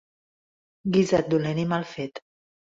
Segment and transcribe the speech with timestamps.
[0.95, 2.27] Guisat dolent i mal fet.